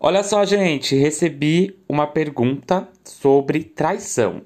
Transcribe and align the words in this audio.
Olha 0.00 0.22
só, 0.22 0.44
gente, 0.44 0.94
recebi 0.94 1.76
uma 1.88 2.06
pergunta 2.06 2.88
sobre 3.02 3.64
traição. 3.64 4.42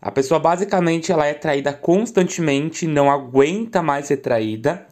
A 0.00 0.10
pessoa 0.10 0.38
basicamente 0.38 1.10
ela 1.10 1.26
é 1.26 1.32
traída 1.32 1.72
constantemente, 1.72 2.86
não 2.86 3.10
aguenta 3.10 3.82
mais 3.82 4.06
ser 4.06 4.18
traída. 4.18 4.86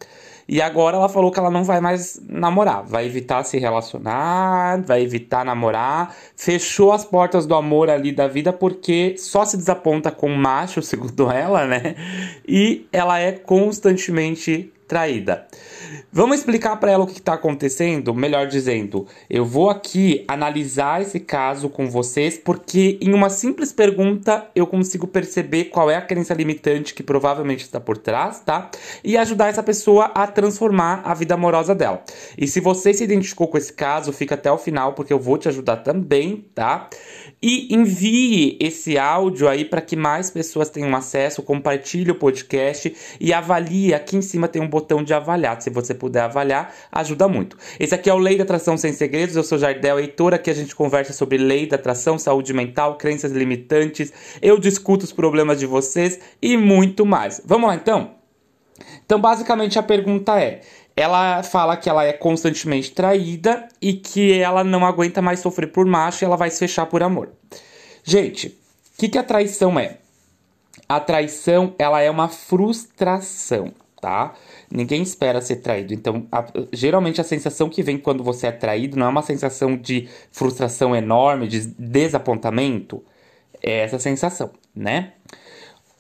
E 0.49 0.63
agora 0.63 0.97
ela 0.97 1.11
falou 1.11 1.31
que 1.31 1.39
ela 1.39 1.51
não 1.51 1.63
vai 1.63 1.79
mais 1.81 2.19
namorar, 2.27 2.85
vai 2.85 3.05
evitar 3.05 3.45
se 3.45 3.59
relacionar, 3.59 4.81
vai 4.81 5.03
evitar 5.03 5.45
namorar, 5.45 6.15
fechou 6.37 6.93
as 6.93 7.05
portas 7.05 7.47
do 7.47 7.55
amor 7.55 7.91
ali 7.91 8.13
da 8.13 8.27
vida 8.27 8.55
porque 8.55 9.17
só 9.19 9.45
se 9.45 9.59
desaponta 9.59 10.11
com 10.11 10.29
macho, 10.31 10.81
segundo 10.83 11.31
ela, 11.31 11.67
né? 11.67 11.97
E 12.49 12.87
ela 12.93 13.19
é 13.19 13.33
constantemente 13.33 14.73
traída. 14.87 15.47
Vamos 16.13 16.39
explicar 16.39 16.77
para 16.77 16.91
ela 16.91 17.05
o 17.05 17.07
que 17.07 17.19
está 17.19 17.35
acontecendo? 17.35 18.15
Melhor 18.15 18.47
dizendo, 18.47 19.07
eu 19.29 19.45
vou 19.45 19.69
aqui 19.69 20.25
analisar 20.27 21.03
esse 21.03 21.21
caso 21.21 21.69
com 21.69 21.91
vocês 21.91 22.39
porque 22.39 22.99
em 23.01 23.13
uma 23.13 23.29
simples 23.29 23.73
pergunta 23.73 24.47
eu 24.55 24.67
consigo 24.67 25.07
perceber 25.07 25.67
qual 25.67 25.91
é 25.91 25.97
a 25.97 26.03
crença 26.03 26.33
limitante 26.33 26.95
que 26.95 27.03
provavelmente 27.03 27.63
está 27.65 27.79
por 27.79 27.99
trás, 27.99 28.41
tá? 28.41 28.71
E 29.05 29.17
ajudar 29.17 29.49
essa 29.49 29.63
pessoa 29.63 30.07
a 30.15 30.27
transformar 30.27 31.03
a 31.05 31.13
vida 31.13 31.35
amorosa 31.35 31.75
dela. 31.75 32.03
E 32.39 32.47
se 32.47 32.61
você 32.61 32.95
se 32.95 33.05
identificou 33.05 33.49
com 33.49 33.59
esse 33.59 33.73
caso, 33.73 34.13
fica 34.13 34.35
até 34.35 34.51
o 34.51 34.59
final 34.59 34.95
porque 34.95 35.13
eu 35.13 35.19
vou 35.19 35.37
te 35.37 35.49
ajudar 35.49 35.79
também, 35.79 36.47
tá? 36.55 36.89
E 37.49 37.73
envie 37.73 38.57
esse 38.59 38.99
áudio 38.99 39.49
aí 39.49 39.65
para 39.65 39.81
que 39.81 39.95
mais 39.95 40.29
pessoas 40.29 40.69
tenham 40.69 40.93
acesso, 40.97 41.45
compartilhe 41.45 42.11
o 42.11 42.17
podcast 42.17 42.93
e 43.21 43.33
avalie. 43.33 43.95
Aqui 43.95 44.17
em 44.17 44.21
cima 44.21 44.49
tem 44.49 44.61
um 44.61 44.69
botão 44.69 45.01
de 45.01 45.15
avaliar. 45.15 45.63
Se 45.63 45.71
você 45.71 45.95
puder 45.95 46.23
avaliar, 46.23 46.75
ajuda 46.91 47.29
muito. 47.29 47.57
Esse 47.79 47.95
aqui 47.95 48.11
é 48.11 48.13
o 48.13 48.19
Lei 48.19 48.37
da 48.37 48.43
Atração 48.43 48.77
Sem 48.77 48.93
Segredos. 48.93 49.37
Eu 49.37 49.45
sou 49.45 49.59
Jardel 49.59 50.01
Heitor. 50.01 50.35
Aqui 50.35 50.51
a 50.51 50.55
gente 50.55 50.75
conversa 50.75 51.13
sobre 51.13 51.39
lei 51.39 51.69
da 51.69 51.77
atração, 51.77 52.19
saúde 52.19 52.53
mental, 52.53 52.99
crenças 52.99 53.31
limitantes. 53.31 54.13
Eu 54.43 54.59
discuto 54.59 55.05
os 55.05 55.13
problemas 55.13 55.61
de 55.61 55.67
vocês 55.67 56.19
e 56.43 56.57
muito 56.57 57.07
mais. 57.07 57.41
Vamos 57.45 57.69
lá 57.69 57.77
então? 57.77 58.17
Então, 59.05 59.21
basicamente, 59.21 59.79
a 59.79 59.85
pergunta 59.85 60.37
é: 60.41 60.63
ela 60.97 61.43
fala 61.43 61.77
que 61.77 61.91
ela 61.91 62.05
é 62.05 62.13
constantemente 62.13 62.91
traída 62.93 63.69
e 63.83 63.93
que 63.93 64.33
ela 64.33 64.65
não 64.65 64.87
aguenta 64.87 65.21
mais 65.21 65.41
sofrer 65.41 65.71
por 65.71 65.85
macho 65.85 66.25
e 66.25 66.27
ela 66.27 66.37
vai 66.37 66.51
se 66.51 66.59
fechar 66.59 66.87
por 66.87 67.03
amor. 67.03 67.31
Gente, 68.03 68.49
o 68.49 68.99
que, 68.99 69.11
que 69.11 69.19
a 69.19 69.23
traição 69.23 69.79
é? 69.79 69.99
A 70.89 70.99
traição, 70.99 71.75
ela 71.79 72.01
é 72.01 72.11
uma 72.11 72.29
frustração, 72.29 73.75
tá? 74.01 74.35
Ninguém 74.71 75.03
espera 75.03 75.43
ser 75.43 75.57
traído. 75.57 75.93
Então, 75.93 76.27
a, 76.33 76.47
geralmente 76.73 77.21
a 77.21 77.25
sensação 77.25 77.69
que 77.69 77.83
vem 77.83 77.99
quando 77.99 78.25
você 78.25 78.47
é 78.47 78.53
traído 78.53 78.97
não 78.97 79.07
é 79.07 79.09
uma 79.11 79.23
sensação 79.23 79.77
de 79.77 80.09
frustração 80.33 80.97
enorme, 80.97 81.47
de 81.47 81.67
desapontamento. 81.79 83.05
É 83.63 83.81
essa 83.81 83.99
sensação, 83.99 84.51
né? 84.75 85.13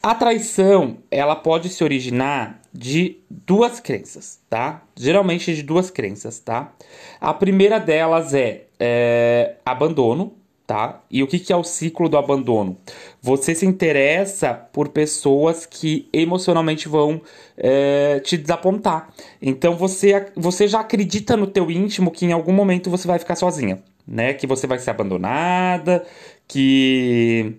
A 0.02 0.14
traição, 0.14 0.98
ela 1.11 1.34
pode 1.34 1.69
se 1.69 1.83
originar 1.83 2.62
de 2.77 3.19
duas 3.30 3.80
crenças, 3.80 4.41
tá? 4.48 4.82
Geralmente 4.94 5.55
de 5.55 5.62
duas 5.62 5.91
crenças, 5.91 6.38
tá? 6.38 6.72
A 7.20 7.33
primeira 7.33 7.78
delas 7.78 8.34
é, 8.34 8.64
é 8.78 9.56
abandono, 9.64 10.34
tá? 10.66 11.02
E 11.10 11.22
o 11.22 11.27
que, 11.27 11.38
que 11.38 11.52
é 11.52 11.56
o 11.56 11.64
ciclo 11.64 12.08
do 12.08 12.18
abandono? 12.18 12.77
Você 13.22 13.55
se 13.55 13.64
interessa 13.64 14.52
por 14.52 14.88
pessoas 14.88 15.64
que 15.64 16.08
emocionalmente 16.12 16.88
vão 16.88 17.22
é, 17.56 18.20
te 18.20 18.36
desapontar. 18.36 19.12
Então 19.40 19.77
você, 19.77 20.27
você 20.36 20.66
já 20.66 20.80
acredita 20.80 21.36
no 21.36 21.46
teu 21.46 21.70
íntimo 21.70 22.11
que 22.11 22.27
em 22.27 22.33
algum 22.33 22.52
momento 22.52 22.90
você 22.90 23.06
vai 23.06 23.18
ficar 23.18 23.36
sozinha, 23.36 23.83
né? 24.06 24.34
Que 24.34 24.46
você 24.46 24.66
vai 24.66 24.78
ser 24.78 24.90
abandonada, 24.90 26.05
que 26.48 27.56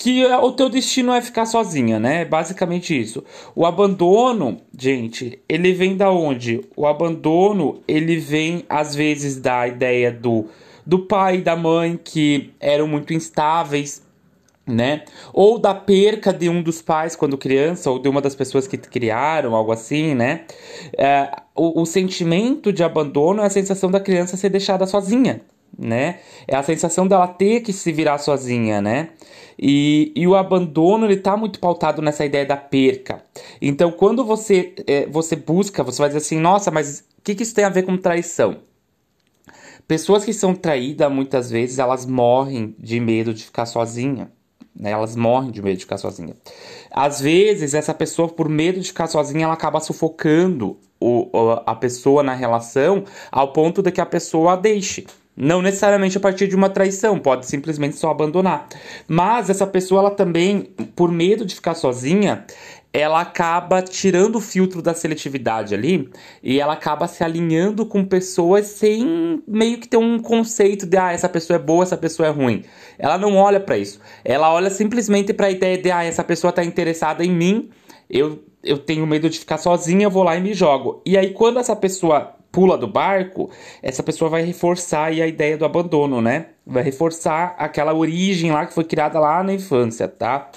que 0.00 0.24
o 0.24 0.50
teu 0.52 0.70
destino 0.70 1.12
é 1.12 1.20
ficar 1.20 1.44
sozinha, 1.44 2.00
né? 2.00 2.24
Basicamente 2.24 2.98
isso. 2.98 3.22
O 3.54 3.66
abandono, 3.66 4.56
gente, 4.76 5.38
ele 5.46 5.74
vem 5.74 5.94
da 5.94 6.10
onde? 6.10 6.62
O 6.74 6.86
abandono, 6.86 7.82
ele 7.86 8.16
vem 8.16 8.64
às 8.66 8.94
vezes 8.94 9.36
da 9.36 9.68
ideia 9.68 10.10
do 10.10 10.46
do 10.86 11.00
pai 11.00 11.36
e 11.36 11.42
da 11.42 11.54
mãe 11.54 12.00
que 12.02 12.50
eram 12.58 12.88
muito 12.88 13.12
instáveis, 13.12 14.02
né? 14.66 15.04
Ou 15.34 15.58
da 15.58 15.74
perca 15.74 16.32
de 16.32 16.48
um 16.48 16.62
dos 16.62 16.80
pais 16.80 17.14
quando 17.14 17.36
criança, 17.36 17.90
ou 17.90 17.98
de 17.98 18.08
uma 18.08 18.22
das 18.22 18.34
pessoas 18.34 18.66
que 18.66 18.78
te 18.78 18.88
criaram, 18.88 19.54
algo 19.54 19.70
assim, 19.70 20.14
né? 20.14 20.46
É, 20.96 21.30
o, 21.54 21.82
o 21.82 21.84
sentimento 21.84 22.72
de 22.72 22.82
abandono 22.82 23.42
é 23.42 23.46
a 23.46 23.50
sensação 23.50 23.90
da 23.90 24.00
criança 24.00 24.38
ser 24.38 24.48
deixada 24.48 24.86
sozinha, 24.86 25.42
né? 25.78 26.20
É 26.46 26.56
a 26.56 26.62
sensação 26.62 27.06
dela 27.06 27.26
ter 27.26 27.60
que 27.60 27.72
se 27.72 27.92
virar 27.92 28.18
sozinha, 28.18 28.80
né? 28.80 29.10
E, 29.58 30.12
e 30.16 30.26
o 30.26 30.34
abandono 30.34 31.06
ele 31.06 31.16
tá 31.16 31.36
muito 31.36 31.60
pautado 31.60 32.00
nessa 32.00 32.24
ideia 32.24 32.46
da 32.46 32.56
perca. 32.56 33.22
Então, 33.60 33.90
quando 33.92 34.24
você 34.24 34.74
é, 34.86 35.06
você 35.06 35.36
busca, 35.36 35.82
você 35.82 35.98
vai 35.98 36.08
dizer 36.08 36.18
assim, 36.18 36.38
nossa, 36.38 36.70
mas 36.70 37.04
o 37.18 37.22
que, 37.22 37.34
que 37.34 37.42
isso 37.42 37.54
tem 37.54 37.64
a 37.64 37.68
ver 37.68 37.82
com 37.82 37.96
traição? 37.96 38.58
Pessoas 39.86 40.24
que 40.24 40.32
são 40.32 40.54
traídas, 40.54 41.10
muitas 41.12 41.50
vezes, 41.50 41.78
elas 41.78 42.06
morrem 42.06 42.74
de 42.78 43.00
medo 43.00 43.34
de 43.34 43.44
ficar 43.44 43.66
sozinha. 43.66 44.30
Né? 44.74 44.92
Elas 44.92 45.16
morrem 45.16 45.50
de 45.50 45.60
medo 45.60 45.76
de 45.76 45.84
ficar 45.84 45.98
sozinha. 45.98 46.34
Às 46.90 47.20
vezes, 47.20 47.74
essa 47.74 47.92
pessoa, 47.92 48.28
por 48.28 48.48
medo 48.48 48.80
de 48.80 48.86
ficar 48.86 49.08
sozinha, 49.08 49.44
ela 49.44 49.54
acaba 49.54 49.80
sufocando 49.80 50.78
o, 51.00 51.28
a 51.66 51.74
pessoa 51.74 52.22
na 52.22 52.34
relação 52.34 53.04
ao 53.32 53.52
ponto 53.52 53.82
de 53.82 53.90
que 53.90 54.00
a 54.00 54.06
pessoa 54.06 54.52
a 54.52 54.56
deixe. 54.56 55.06
Não 55.36 55.62
necessariamente 55.62 56.18
a 56.18 56.20
partir 56.20 56.48
de 56.48 56.56
uma 56.56 56.68
traição, 56.68 57.18
pode 57.18 57.46
simplesmente 57.46 57.96
só 57.96 58.10
abandonar. 58.10 58.68
Mas 59.08 59.48
essa 59.48 59.66
pessoa, 59.66 60.00
ela 60.00 60.10
também, 60.10 60.62
por 60.94 61.10
medo 61.10 61.46
de 61.46 61.54
ficar 61.54 61.74
sozinha, 61.74 62.44
ela 62.92 63.20
acaba 63.20 63.80
tirando 63.82 64.36
o 64.36 64.40
filtro 64.40 64.82
da 64.82 64.92
seletividade 64.92 65.74
ali 65.74 66.10
e 66.42 66.58
ela 66.58 66.72
acaba 66.72 67.06
se 67.06 67.22
alinhando 67.22 67.86
com 67.86 68.04
pessoas 68.04 68.66
sem 68.66 69.40
meio 69.46 69.78
que 69.78 69.86
ter 69.86 69.96
um 69.96 70.18
conceito 70.18 70.86
de 70.86 70.96
ah, 70.96 71.12
essa 71.12 71.28
pessoa 71.28 71.56
é 71.56 71.60
boa, 71.60 71.84
essa 71.84 71.96
pessoa 71.96 72.28
é 72.28 72.32
ruim. 72.32 72.64
Ela 72.98 73.16
não 73.16 73.36
olha 73.36 73.60
para 73.60 73.78
isso. 73.78 74.00
Ela 74.24 74.52
olha 74.52 74.70
simplesmente 74.70 75.32
para 75.32 75.46
a 75.46 75.50
ideia 75.50 75.78
de 75.78 75.90
ah, 75.90 76.02
essa 76.02 76.24
pessoa 76.24 76.50
está 76.50 76.64
interessada 76.64 77.24
em 77.24 77.30
mim, 77.30 77.70
eu 78.08 78.44
eu 78.62 78.76
tenho 78.76 79.06
medo 79.06 79.30
de 79.30 79.38
ficar 79.38 79.56
sozinha, 79.56 80.04
eu 80.04 80.10
vou 80.10 80.22
lá 80.22 80.36
e 80.36 80.40
me 80.40 80.52
jogo. 80.52 81.00
E 81.06 81.16
aí 81.16 81.32
quando 81.32 81.58
essa 81.58 81.74
pessoa 81.74 82.34
pula 82.52 82.76
do 82.76 82.86
barco, 82.86 83.50
essa 83.82 84.02
pessoa 84.02 84.30
vai 84.30 84.42
reforçar 84.42 85.06
a 85.06 85.26
ideia 85.26 85.56
do 85.56 85.64
abandono, 85.64 86.20
né? 86.20 86.46
Vai 86.66 86.82
reforçar 86.82 87.54
aquela 87.58 87.94
origem 87.94 88.50
lá 88.50 88.66
que 88.66 88.74
foi 88.74 88.84
criada 88.84 89.18
lá 89.18 89.42
na 89.42 89.52
infância, 89.52 90.08
tá? 90.08 90.50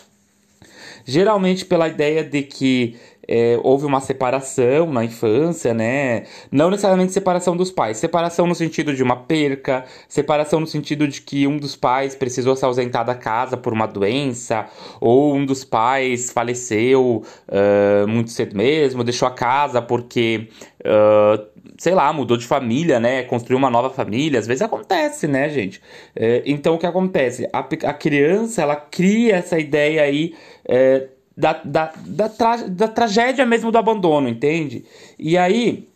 Geralmente 1.06 1.66
pela 1.66 1.88
ideia 1.88 2.24
de 2.24 2.44
que 2.44 2.96
é, 3.28 3.60
houve 3.64 3.86
uma 3.86 4.02
separação 4.02 4.92
na 4.92 5.04
infância, 5.04 5.74
né? 5.74 6.24
Não 6.52 6.70
necessariamente 6.70 7.14
separação 7.14 7.56
dos 7.56 7.72
pais, 7.72 7.98
separação 7.98 8.48
no 8.48 8.56
sentido 8.56 8.94
de 8.94 9.04
uma 9.04 9.16
perca, 9.16 9.86
separação 10.08 10.60
no 10.60 10.68
sentido 10.68 11.08
de 11.08 11.22
que 11.22 11.48
um 11.48 11.58
dos 11.58 11.76
pais 11.76 12.16
precisou 12.16 12.56
se 12.56 12.66
ausentar 12.66 13.06
da 13.06 13.16
casa 13.16 13.56
por 13.56 13.74
uma 13.74 13.86
doença, 13.86 14.68
ou 15.00 15.36
um 15.36 15.46
dos 15.46 15.64
pais 15.64 16.32
faleceu 16.32 17.24
uh, 17.48 18.08
muito 18.08 18.32
cedo 18.32 18.56
mesmo, 18.56 19.04
deixou 19.04 19.28
a 19.28 19.32
casa 19.32 19.82
porque. 19.82 20.50
Uh, 20.82 21.53
sei 21.78 21.94
lá, 21.94 22.12
mudou 22.12 22.38
de 22.38 22.46
família, 22.46 23.00
né? 23.00 23.24
Construiu 23.24 23.58
uma 23.58 23.70
nova 23.70 23.90
família. 23.90 24.40
Às 24.40 24.48
vezes 24.48 24.62
acontece, 24.62 25.28
né, 25.28 25.50
gente? 25.50 25.82
É, 26.16 26.44
então 26.46 26.76
o 26.76 26.78
que 26.78 26.86
acontece? 26.86 27.48
A, 27.54 27.60
a 27.60 27.94
criança 27.94 28.62
ela 28.62 28.76
cria 28.76 29.36
essa 29.36 29.60
ideia 29.60 30.04
aí 30.04 30.36
é, 30.66 31.08
da, 31.36 31.54
da, 31.64 31.92
da, 32.06 32.30
tra 32.30 32.58
da 32.58 32.88
tragédia 32.88 33.46
mesmo 33.46 33.72
do 33.72 33.78
abandono, 33.78 34.28
entende? 34.28 34.86
E 35.18 35.38
aí, 35.38 35.88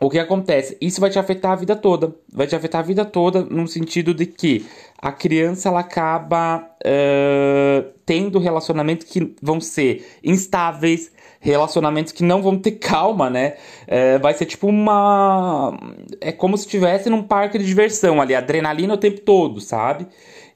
o 0.00 0.10
que 0.10 0.18
acontece? 0.18 0.76
Isso 0.80 1.00
vai 1.00 1.10
te 1.10 1.18
afetar 1.18 1.52
a 1.52 1.56
vida 1.56 1.76
toda. 1.76 2.14
Vai 2.32 2.46
te 2.46 2.56
afetar 2.56 2.80
a 2.80 2.84
vida 2.84 3.04
toda 3.04 3.42
no 3.42 3.66
sentido 3.68 4.12
de 4.12 4.26
que 4.26 4.66
a 4.98 5.12
criança 5.12 5.68
ela 5.68 5.80
acaba 5.80 6.58
uh, 6.58 7.92
tendo 8.04 8.38
relacionamentos 8.38 9.06
que 9.06 9.34
vão 9.40 9.60
ser 9.60 10.04
instáveis, 10.22 11.12
relacionamentos 11.42 12.12
que 12.12 12.22
não 12.22 12.40
vão 12.40 12.56
ter 12.56 12.72
calma, 12.72 13.28
né? 13.28 13.56
Uh, 13.82 14.18
vai 14.22 14.32
ser 14.32 14.46
tipo 14.46 14.68
uma. 14.68 15.76
É 16.20 16.30
como 16.32 16.56
se 16.56 16.64
estivesse 16.64 17.10
num 17.10 17.22
parque 17.22 17.58
de 17.58 17.66
diversão 17.66 18.20
ali, 18.22 18.34
adrenalina 18.34 18.94
o 18.94 18.96
tempo 18.96 19.20
todo, 19.20 19.60
sabe? 19.60 20.06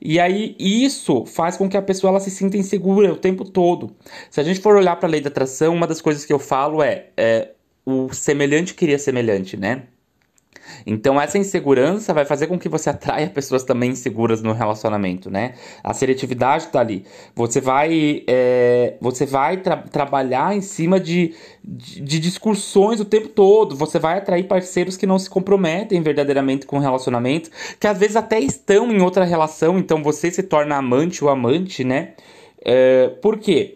E 0.00 0.20
aí 0.20 0.54
isso 0.58 1.26
faz 1.26 1.56
com 1.56 1.68
que 1.68 1.76
a 1.76 1.82
pessoa 1.82 2.10
ela 2.10 2.20
se 2.20 2.30
sinta 2.30 2.56
insegura 2.56 3.12
o 3.12 3.16
tempo 3.16 3.44
todo. 3.44 3.94
Se 4.30 4.40
a 4.40 4.44
gente 4.44 4.60
for 4.60 4.76
olhar 4.76 4.96
para 4.96 5.08
a 5.08 5.10
lei 5.10 5.20
da 5.20 5.28
atração, 5.28 5.74
uma 5.74 5.86
das 5.86 6.00
coisas 6.00 6.24
que 6.24 6.32
eu 6.32 6.38
falo 6.38 6.82
é, 6.82 7.06
é 7.16 7.50
o 7.84 8.12
semelhante 8.12 8.74
queria 8.74 8.98
semelhante, 8.98 9.56
né? 9.56 9.84
Então, 10.86 11.20
essa 11.20 11.38
insegurança 11.38 12.12
vai 12.12 12.24
fazer 12.24 12.46
com 12.46 12.58
que 12.58 12.68
você 12.68 12.90
atraia 12.90 13.28
pessoas 13.28 13.64
também 13.64 13.90
inseguras 13.90 14.42
no 14.42 14.52
relacionamento, 14.52 15.30
né? 15.30 15.54
A 15.82 15.92
seletividade 15.94 16.68
tá 16.68 16.80
ali. 16.80 17.04
Você 17.34 17.60
vai, 17.60 18.22
é, 18.26 18.94
você 19.00 19.26
vai 19.26 19.58
tra 19.58 19.76
trabalhar 19.76 20.56
em 20.56 20.60
cima 20.60 21.00
de, 21.00 21.34
de, 21.62 22.00
de, 22.00 22.20
discussões 22.20 23.00
o 23.00 23.04
tempo 23.04 23.28
todo. 23.28 23.76
Você 23.76 23.98
vai 23.98 24.18
atrair 24.18 24.44
parceiros 24.44 24.96
que 24.96 25.06
não 25.06 25.18
se 25.18 25.28
comprometem 25.28 26.00
verdadeiramente 26.02 26.66
com 26.66 26.76
o 26.78 26.80
relacionamento, 26.80 27.50
que 27.78 27.86
às 27.86 27.98
vezes 27.98 28.16
até 28.16 28.38
estão 28.40 28.90
em 28.92 29.00
outra 29.00 29.24
relação, 29.24 29.78
então 29.78 30.02
você 30.02 30.30
se 30.30 30.42
torna 30.42 30.76
amante 30.76 31.24
ou 31.24 31.30
amante, 31.30 31.84
né? 31.84 32.14
É, 32.64 33.08
por 33.22 33.38
quê? 33.38 33.75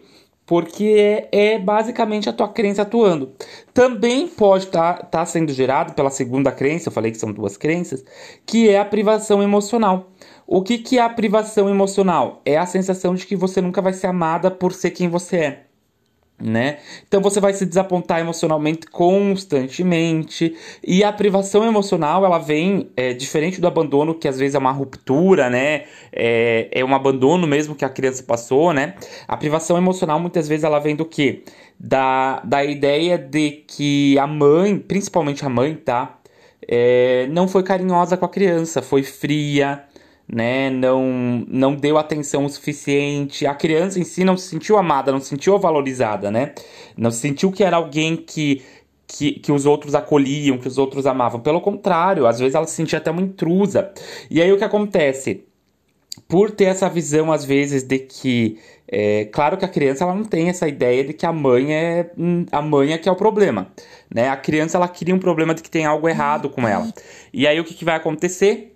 Porque 0.51 1.29
é, 1.31 1.53
é, 1.53 1.57
basicamente 1.57 2.27
a 2.27 2.33
tua 2.33 2.49
crença 2.49 2.81
atuando. 2.81 3.31
Também 3.73 4.27
pode 4.27 4.65
estar 4.65 4.97
tá, 4.97 5.05
tá 5.05 5.25
sendo 5.25 5.53
gerado 5.53 5.93
pela 5.93 6.09
segunda 6.09 6.51
crença, 6.51 6.89
eu 6.89 6.91
falei 6.91 7.09
que 7.09 7.17
são 7.17 7.31
duas 7.31 7.55
crenças, 7.55 8.03
que 8.45 8.67
é 8.67 8.77
a 8.77 8.83
privação 8.83 9.41
emocional. 9.41 10.11
O 10.45 10.61
que, 10.61 10.77
que 10.77 10.99
é 10.99 11.01
a 11.01 11.07
privação 11.07 11.69
emocional? 11.69 12.41
É 12.43 12.57
a 12.57 12.65
sensação 12.65 13.15
de 13.15 13.25
que 13.25 13.37
você 13.37 13.61
nunca 13.61 13.81
vai 13.81 13.93
ser 13.93 14.07
amada 14.07 14.51
por 14.51 14.73
ser 14.73 14.91
quem 14.91 15.07
você 15.07 15.37
é 15.37 15.70
né? 16.41 16.77
Então 17.07 17.21
você 17.21 17.39
vai 17.39 17.53
se 17.53 17.65
desapontar 17.65 18.19
emocionalmente 18.19 18.87
constantemente 18.87 20.55
e 20.85 21.03
a 21.03 21.13
privação 21.13 21.63
emocional 21.63 22.25
ela 22.25 22.39
vem 22.39 22.89
é, 22.97 23.13
diferente 23.13 23.61
do 23.61 23.67
abandono 23.67 24.15
que 24.15 24.27
às 24.27 24.39
vezes 24.39 24.55
é 24.55 24.57
uma 24.59 24.71
ruptura, 24.71 25.49
né? 25.49 25.83
É, 26.11 26.69
é 26.71 26.83
um 26.83 26.95
abandono 26.95 27.45
mesmo 27.45 27.75
que 27.75 27.85
a 27.85 27.89
criança 27.89 28.23
passou, 28.23 28.73
né? 28.73 28.95
A 29.27 29.37
privação 29.37 29.77
emocional 29.77 30.19
muitas 30.19 30.47
vezes 30.47 30.63
ela 30.63 30.79
vem 30.79 30.95
do 30.95 31.05
que? 31.05 31.43
Da, 31.79 32.39
da 32.41 32.63
ideia 32.63 33.17
de 33.17 33.63
que 33.67 34.17
a 34.19 34.27
mãe, 34.27 34.77
principalmente 34.77 35.45
a 35.45 35.49
mãe, 35.49 35.75
tá? 35.75 36.17
É, 36.67 37.27
não 37.31 37.47
foi 37.47 37.63
carinhosa 37.63 38.15
com 38.15 38.25
a 38.25 38.29
criança, 38.29 38.81
foi 38.81 39.03
fria, 39.03 39.83
né, 40.31 40.69
não, 40.69 41.45
não 41.47 41.75
deu 41.75 41.97
atenção 41.97 42.45
o 42.45 42.49
suficiente. 42.49 43.45
A 43.45 43.53
criança 43.53 43.99
em 43.99 44.03
si 44.05 44.23
não 44.23 44.37
se 44.37 44.47
sentiu 44.47 44.77
amada, 44.77 45.11
não 45.11 45.19
se 45.19 45.27
sentiu 45.27 45.59
valorizada, 45.59 46.31
né? 46.31 46.53
Não 46.95 47.11
se 47.11 47.19
sentiu 47.19 47.51
que 47.51 47.63
era 47.63 47.75
alguém 47.75 48.15
que, 48.15 48.63
que, 49.05 49.33
que 49.33 49.51
os 49.51 49.65
outros 49.65 49.93
acolhiam, 49.93 50.57
que 50.57 50.69
os 50.69 50.77
outros 50.77 51.05
amavam. 51.05 51.41
Pelo 51.41 51.59
contrário, 51.59 52.25
às 52.25 52.39
vezes 52.39 52.55
ela 52.55 52.65
se 52.65 52.75
sentia 52.75 52.99
até 52.99 53.11
uma 53.11 53.21
intrusa. 53.21 53.91
E 54.29 54.41
aí 54.41 54.51
o 54.53 54.57
que 54.57 54.63
acontece? 54.63 55.43
Por 56.29 56.51
ter 56.51 56.65
essa 56.65 56.89
visão, 56.89 57.31
às 57.31 57.43
vezes, 57.43 57.83
de 57.83 57.99
que. 57.99 58.57
É, 58.87 59.25
claro 59.25 59.57
que 59.57 59.65
a 59.65 59.69
criança 59.69 60.03
ela 60.03 60.13
não 60.13 60.25
tem 60.25 60.49
essa 60.49 60.67
ideia 60.67 61.03
de 61.03 61.13
que 61.13 61.25
a 61.25 61.31
mãe 61.31 61.73
é 61.73 62.11
hum, 62.17 62.45
a 62.51 62.61
mãe 62.61 62.91
é 62.91 62.97
que 62.97 63.07
é 63.07 63.11
o 63.11 63.15
problema, 63.15 63.71
né? 64.13 64.29
A 64.29 64.35
criança 64.35 64.77
ela 64.77 64.87
cria 64.87 65.15
um 65.15 65.19
problema 65.19 65.53
de 65.53 65.61
que 65.61 65.69
tem 65.71 65.85
algo 65.85 66.09
errado 66.09 66.49
com 66.49 66.67
ela. 66.67 66.93
E 67.33 67.47
aí 67.47 67.59
o 67.59 67.63
que, 67.63 67.73
que 67.73 67.85
vai 67.85 67.95
acontecer? 67.95 68.71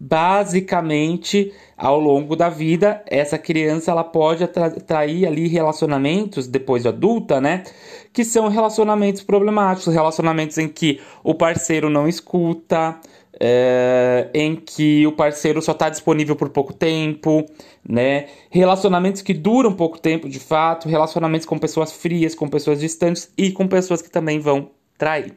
Basicamente 0.00 1.52
ao 1.76 2.00
longo 2.00 2.34
da 2.34 2.48
vida 2.48 3.02
essa 3.06 3.36
criança 3.36 3.90
ela 3.90 4.02
pode 4.02 4.42
atrair 4.42 5.26
ali 5.26 5.46
relacionamentos 5.46 6.46
depois 6.46 6.82
de 6.82 6.88
adulta 6.88 7.38
né 7.38 7.64
que 8.10 8.24
são 8.24 8.48
relacionamentos 8.48 9.22
problemáticos 9.22 9.92
relacionamentos 9.92 10.56
em 10.56 10.68
que 10.68 11.00
o 11.22 11.34
parceiro 11.34 11.90
não 11.90 12.08
escuta 12.08 12.98
é, 13.38 14.28
em 14.34 14.54
que 14.54 15.06
o 15.06 15.12
parceiro 15.12 15.62
só 15.62 15.72
está 15.72 15.88
disponível 15.88 16.36
por 16.36 16.50
pouco 16.50 16.74
tempo, 16.74 17.46
né? 17.88 18.26
Relacionamentos 18.50 19.22
que 19.22 19.32
duram 19.32 19.72
pouco 19.72 19.98
tempo, 19.98 20.28
de 20.28 20.38
fato, 20.38 20.88
relacionamentos 20.88 21.46
com 21.46 21.58
pessoas 21.58 21.90
frias, 21.90 22.34
com 22.34 22.48
pessoas 22.48 22.80
distantes 22.80 23.32
e 23.38 23.50
com 23.50 23.66
pessoas 23.66 24.02
que 24.02 24.10
também 24.10 24.38
vão 24.38 24.70
trair, 24.98 25.34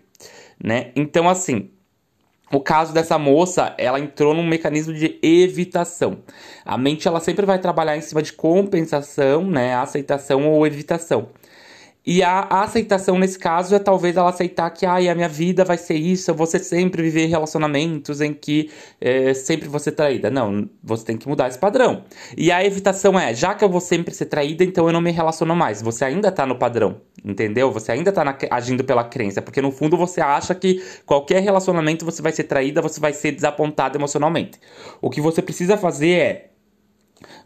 né? 0.62 0.92
Então, 0.98 1.30
assim, 1.30 1.70
o 2.52 2.60
caso 2.60 2.94
dessa 2.94 3.18
moça, 3.18 3.74
ela 3.78 4.00
entrou 4.00 4.34
num 4.34 4.46
mecanismo 4.46 4.94
de 4.94 5.18
evitação. 5.22 6.20
A 6.64 6.78
mente 6.78 7.08
ela 7.08 7.20
sempre 7.20 7.46
vai 7.46 7.58
trabalhar 7.60 7.98
em 7.98 8.02
cima 8.02 8.22
de 8.22 8.34
compensação, 8.34 9.46
né, 9.46 9.76
aceitação 9.76 10.48
ou 10.48 10.66
evitação. 10.68 11.30
E 12.06 12.22
a, 12.22 12.40
a, 12.50 12.64
aceitação 12.64 13.18
nesse 13.18 13.40
caso 13.40 13.74
é 13.74 13.80
talvez 13.80 14.18
ela 14.18 14.30
aceitar 14.30 14.70
que 14.72 14.86
ah, 14.86 14.98
a 14.98 15.16
minha 15.16 15.30
vida 15.30 15.64
vai 15.64 15.78
ser 15.78 15.96
isso, 15.96 16.30
eu 16.30 16.36
vou 16.36 16.46
sempre 16.46 17.02
viver 17.02 17.28
relacionamentos 17.28 18.20
em 18.20 18.34
que 18.34 18.70
é, 19.00 19.34
sempre 19.34 19.70
ser 19.80 19.94
traída. 19.94 20.30
Não, 20.30 20.70
você 20.84 21.06
tem 21.06 21.18
que 21.18 21.30
mudar 21.30 21.48
esse 21.48 21.58
padrão. 21.58 22.04
E 22.38 22.52
a 22.52 22.64
evitação 22.64 23.18
é, 23.18 23.34
já 23.34 23.56
que 23.56 23.64
eu 23.64 23.70
vou 23.70 23.80
sempre 23.80 24.14
ser 24.14 24.26
traída, 24.26 24.66
então 24.66 24.86
eu 24.86 24.92
não 24.92 25.00
me 25.00 25.12
relaciono 25.12 25.56
mais. 25.56 25.82
Você 25.82 26.04
ainda 26.04 26.30
tá 26.30 26.46
no 26.46 26.58
padrão, 26.58 27.00
entendeu? 27.24 27.72
Você 27.72 27.94
ainda 27.94 28.12
tá 28.12 28.26
na, 28.26 28.38
agindo 28.52 28.84
pela 28.84 29.06
crença, 29.06 29.42
porque 29.42 29.62
no 29.62 29.72
fundo 29.72 29.96
você 29.96 30.20
acha 30.20 30.54
que 30.54 30.84
qualquer 31.06 31.42
relacionamento 31.42 32.04
você 32.04 32.22
vai 32.22 32.34
ser 32.34 32.44
traída, 32.44 32.82
você 32.82 33.00
vai 33.00 33.14
ser 33.14 33.32
desapontado 33.32 33.98
emocionalmente. 33.98 34.60
O 35.02 35.10
que 35.10 35.22
você 35.22 35.42
precisa 35.42 35.78
fazer 35.78 36.10
é 36.10 36.50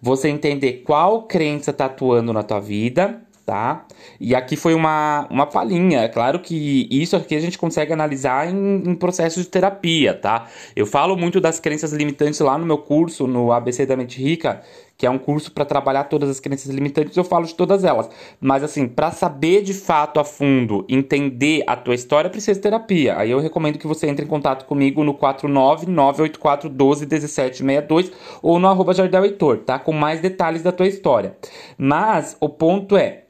você 0.01 0.29
entender 0.29 0.81
qual 0.83 1.27
crença 1.27 1.71
tá 1.71 1.85
atuando 1.85 2.33
na 2.33 2.41
tua 2.41 2.59
vida 2.59 3.21
tá? 3.47 3.85
E 4.19 4.35
aqui 4.35 4.57
foi 4.57 4.73
uma, 4.73 5.25
uma 5.29 5.47
palhinha. 5.47 6.01
É 6.01 6.09
claro 6.09 6.41
que 6.41 6.85
isso 6.91 7.15
aqui 7.15 7.33
a 7.33 7.39
gente 7.39 7.57
consegue 7.57 7.93
analisar 7.93 8.53
em, 8.53 8.89
em 8.89 8.93
processo 8.93 9.39
de 9.39 9.47
terapia, 9.47 10.13
tá? 10.13 10.47
Eu 10.75 10.85
falo 10.85 11.15
muito 11.15 11.39
das 11.39 11.57
crenças 11.57 11.93
limitantes 11.93 12.41
lá 12.41 12.57
no 12.57 12.65
meu 12.65 12.77
curso, 12.77 13.25
no 13.25 13.53
ABC 13.53 13.85
da 13.85 13.95
Mente 13.95 14.21
Rica, 14.21 14.61
que 14.97 15.05
é 15.05 15.09
um 15.09 15.17
curso 15.17 15.49
para 15.51 15.63
trabalhar 15.63 16.03
todas 16.05 16.29
as 16.29 16.41
crenças 16.41 16.69
limitantes, 16.73 17.15
eu 17.15 17.23
falo 17.23 17.45
de 17.45 17.55
todas 17.55 17.85
elas. 17.85 18.09
Mas 18.41 18.63
assim, 18.63 18.85
para 18.85 19.11
saber 19.11 19.61
de 19.61 19.73
fato 19.73 20.19
a 20.19 20.25
fundo, 20.25 20.83
entender 20.89 21.63
a 21.67 21.77
tua 21.77 21.95
história, 21.95 22.29
precisa 22.29 22.55
de 22.55 22.61
terapia. 22.61 23.17
Aí 23.17 23.31
eu 23.31 23.39
recomendo 23.39 23.77
que 23.77 23.87
você 23.87 24.07
entre 24.07 24.25
em 24.25 24.27
contato 24.27 24.65
comigo 24.65 25.05
no 25.05 25.13
49984121762 25.13 28.11
ou 28.41 28.59
no 28.59 28.67
arroba 28.67 28.93
Jardel 28.93 29.23
Heitor, 29.23 29.59
tá? 29.59 29.79
Com 29.79 29.93
mais 29.93 30.19
detalhes 30.19 30.63
da 30.63 30.73
tua 30.73 30.87
história. 30.87 31.37
Mas 31.77 32.35
o 32.41 32.49
ponto 32.49 32.97
é, 32.97 33.27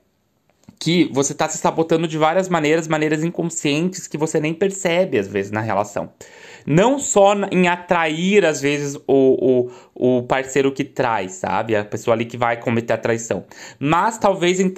que 0.80 1.10
você 1.12 1.34
está 1.34 1.50
se 1.50 1.58
sabotando 1.58 2.08
de 2.08 2.18
várias 2.18 2.50
maneiras, 2.50 2.88
maneiras 2.88 3.24
inconscientes 3.24 4.08
que 4.08 4.18
você 4.18 4.40
nem 4.40 4.54
percebe 4.54 5.18
às 5.18 5.28
vezes 5.28 5.52
na 5.52 5.62
relação. 5.62 6.12
Não 6.70 7.00
só 7.00 7.34
em 7.50 7.70
atrair, 7.70 8.46
às 8.46 8.60
vezes, 8.60 8.98
o, 9.08 9.70
o, 9.96 10.18
o 10.18 10.24
parceiro 10.24 10.70
que 10.70 10.84
traz, 10.84 11.32
sabe? 11.32 11.78
A 11.78 11.86
pessoa 11.86 12.14
ali 12.14 12.26
que 12.26 12.36
vai 12.36 12.58
cometer 12.58 12.92
a 12.92 12.98
traição. 12.98 13.46
Mas 13.80 14.18
talvez 14.18 14.60
em, 14.60 14.70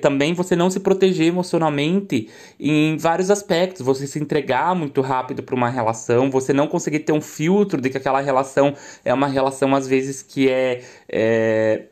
também 0.00 0.32
você 0.32 0.56
não 0.56 0.70
se 0.70 0.80
proteger 0.80 1.26
emocionalmente 1.26 2.30
em 2.58 2.96
vários 2.96 3.30
aspectos. 3.30 3.84
Você 3.84 4.06
se 4.06 4.18
entregar 4.18 4.74
muito 4.74 5.02
rápido 5.02 5.42
para 5.42 5.54
uma 5.54 5.68
relação, 5.68 6.30
você 6.30 6.54
não 6.54 6.66
conseguir 6.66 7.00
ter 7.00 7.12
um 7.12 7.20
filtro 7.20 7.78
de 7.78 7.90
que 7.90 7.98
aquela 7.98 8.22
relação 8.22 8.72
é 9.04 9.12
uma 9.12 9.26
relação, 9.26 9.74
às 9.74 9.86
vezes, 9.86 10.22
que 10.22 10.48
é, 10.48 10.80
é 11.06 11.82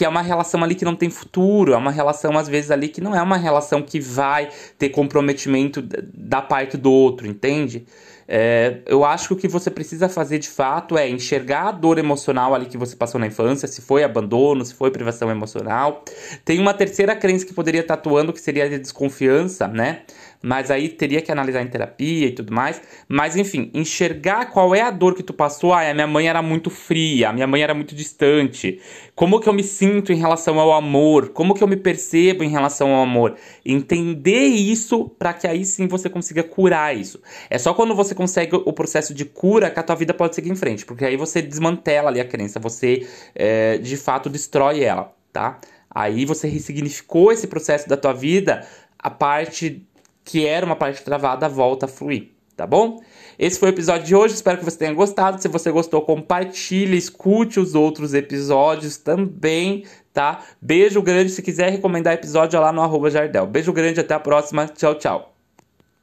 que 0.00 0.04
é 0.06 0.08
uma 0.08 0.22
relação 0.22 0.64
ali 0.64 0.74
que 0.74 0.82
não 0.82 0.96
tem 0.96 1.10
futuro, 1.10 1.74
é 1.74 1.76
uma 1.76 1.90
relação 1.90 2.38
às 2.38 2.48
vezes 2.48 2.70
ali 2.70 2.88
que 2.88 3.02
não 3.02 3.14
é 3.14 3.20
uma 3.20 3.36
relação 3.36 3.82
que 3.82 4.00
vai 4.00 4.48
ter 4.78 4.88
comprometimento 4.88 5.82
da 5.82 6.40
parte 6.40 6.78
do 6.78 6.90
outro, 6.90 7.26
entende? 7.26 7.84
É, 8.26 8.78
eu 8.86 9.04
acho 9.04 9.28
que 9.28 9.34
o 9.34 9.36
que 9.36 9.46
você 9.46 9.70
precisa 9.70 10.08
fazer 10.08 10.38
de 10.38 10.48
fato 10.48 10.96
é 10.96 11.06
enxergar 11.06 11.68
a 11.68 11.70
dor 11.70 11.98
emocional 11.98 12.54
ali 12.54 12.64
que 12.64 12.78
você 12.78 12.96
passou 12.96 13.20
na 13.20 13.26
infância, 13.26 13.68
se 13.68 13.82
foi 13.82 14.02
abandono, 14.02 14.64
se 14.64 14.72
foi 14.72 14.90
privação 14.90 15.30
emocional. 15.30 16.02
Tem 16.46 16.58
uma 16.58 16.72
terceira 16.72 17.14
crença 17.14 17.44
que 17.44 17.52
poderia 17.52 17.82
estar 17.82 17.92
atuando, 17.92 18.32
que 18.32 18.40
seria 18.40 18.64
a 18.64 18.68
de 18.68 18.78
desconfiança, 18.78 19.68
né? 19.68 20.00
Mas 20.42 20.70
aí 20.70 20.88
teria 20.88 21.20
que 21.20 21.30
analisar 21.30 21.62
em 21.62 21.66
terapia 21.66 22.28
e 22.28 22.32
tudo 22.32 22.52
mais. 22.52 22.80
Mas 23.08 23.36
enfim, 23.36 23.70
enxergar 23.74 24.46
qual 24.46 24.74
é 24.74 24.80
a 24.80 24.90
dor 24.90 25.14
que 25.14 25.22
tu 25.22 25.32
passou. 25.32 25.72
Ah, 25.72 25.88
a 25.88 25.94
minha 25.94 26.06
mãe 26.06 26.28
era 26.28 26.40
muito 26.40 26.70
fria, 26.70 27.28
a 27.28 27.32
minha 27.32 27.46
mãe 27.46 27.62
era 27.62 27.74
muito 27.74 27.94
distante. 27.94 28.80
Como 29.14 29.38
que 29.38 29.48
eu 29.48 29.52
me 29.52 29.62
sinto 29.62 30.12
em 30.12 30.16
relação 30.16 30.58
ao 30.58 30.72
amor? 30.72 31.30
Como 31.30 31.54
que 31.54 31.62
eu 31.62 31.68
me 31.68 31.76
percebo 31.76 32.42
em 32.42 32.48
relação 32.48 32.94
ao 32.94 33.02
amor? 33.02 33.36
Entender 33.64 34.46
isso 34.46 35.08
para 35.18 35.34
que 35.34 35.46
aí 35.46 35.64
sim 35.64 35.86
você 35.86 36.08
consiga 36.08 36.42
curar 36.42 36.96
isso. 36.96 37.20
É 37.50 37.58
só 37.58 37.74
quando 37.74 37.94
você 37.94 38.14
consegue 38.14 38.56
o 38.56 38.72
processo 38.72 39.12
de 39.12 39.24
cura 39.24 39.70
que 39.70 39.78
a 39.78 39.82
tua 39.82 39.96
vida 39.96 40.14
pode 40.14 40.34
seguir 40.34 40.50
em 40.50 40.56
frente, 40.56 40.86
porque 40.86 41.04
aí 41.04 41.16
você 41.16 41.42
desmantela 41.42 42.08
ali 42.08 42.20
a 42.20 42.24
crença, 42.24 42.58
você 42.58 43.06
é, 43.34 43.76
de 43.78 43.96
fato 43.96 44.30
destrói 44.30 44.82
ela, 44.82 45.14
tá? 45.32 45.58
Aí 45.90 46.24
você 46.24 46.48
ressignificou 46.48 47.32
esse 47.32 47.46
processo 47.46 47.88
da 47.88 47.96
tua 47.96 48.12
vida, 48.12 48.66
a 48.98 49.10
parte 49.10 49.86
que 50.30 50.46
era 50.46 50.64
uma 50.64 50.76
parte 50.76 51.02
travada, 51.02 51.48
volta 51.48 51.86
a 51.86 51.88
fluir, 51.88 52.28
tá 52.56 52.64
bom? 52.64 53.02
Esse 53.36 53.58
foi 53.58 53.70
o 53.70 53.72
episódio 53.72 54.06
de 54.06 54.14
hoje, 54.14 54.34
espero 54.34 54.58
que 54.58 54.64
você 54.64 54.78
tenha 54.78 54.92
gostado. 54.92 55.42
Se 55.42 55.48
você 55.48 55.72
gostou, 55.72 56.02
compartilhe, 56.02 56.96
escute 56.96 57.58
os 57.58 57.74
outros 57.74 58.14
episódios 58.14 58.96
também, 58.96 59.84
tá? 60.12 60.44
Beijo 60.62 61.02
grande, 61.02 61.32
se 61.32 61.42
quiser 61.42 61.70
recomendar 61.70 62.14
episódio 62.14 62.56
é 62.56 62.60
lá 62.60 62.70
no 62.70 62.80
arroba 62.80 63.10
Jardel. 63.10 63.46
Beijo 63.46 63.72
grande, 63.72 63.98
até 63.98 64.14
a 64.14 64.20
próxima, 64.20 64.68
tchau, 64.68 64.94
tchau. 64.94 65.39